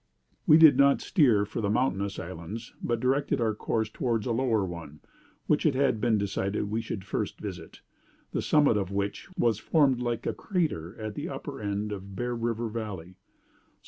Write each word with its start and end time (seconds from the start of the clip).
"We 0.47 0.57
did 0.57 0.77
not 0.77 0.99
steer 0.99 1.45
for 1.45 1.61
the 1.61 1.69
mountainous 1.69 2.17
islands, 2.17 2.73
but 2.81 2.99
directed 2.99 3.39
our 3.39 3.53
course 3.53 3.87
towards 3.87 4.25
a 4.25 4.31
lower 4.31 4.65
one, 4.65 4.99
which 5.45 5.63
it 5.63 5.75
had 5.75 6.01
been 6.01 6.17
decided 6.17 6.71
we 6.71 6.81
should 6.81 7.05
first 7.05 7.39
visit, 7.39 7.81
the 8.31 8.41
summit 8.41 8.77
of 8.77 8.89
which 8.91 9.29
was 9.37 9.59
formed 9.59 9.99
like 10.01 10.23
the 10.23 10.33
crater 10.33 10.99
at 10.99 11.13
the 11.13 11.29
upper 11.29 11.61
end 11.61 11.91
of 11.91 12.15
Bear 12.15 12.33
River 12.35 12.67
valley. 12.67 13.13